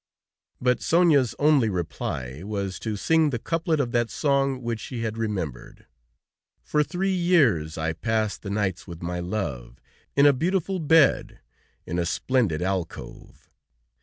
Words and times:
But 0.59 0.81
Sonia's 0.81 1.35
only 1.37 1.69
reply 1.69 2.41
was 2.41 2.79
to 2.79 2.95
sing 2.97 3.29
the 3.29 3.37
couplet 3.37 3.79
of 3.79 3.91
that 3.91 4.09
song 4.09 4.63
which 4.63 4.79
she 4.79 5.03
had 5.03 5.15
remembered: 5.15 5.85
"For 6.63 6.81
three 6.83 7.13
years 7.13 7.77
I 7.77 7.93
passed 7.93 8.41
The 8.41 8.49
nights 8.49 8.87
with 8.87 9.03
my 9.03 9.19
love, 9.19 9.79
In 10.15 10.25
a 10.25 10.33
beautiful 10.33 10.79
bed 10.79 11.39
In 11.85 11.99
a 11.99 12.05
splendid 12.07 12.63
alcove. 12.63 13.47